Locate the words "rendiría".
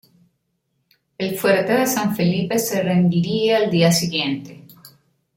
2.81-3.57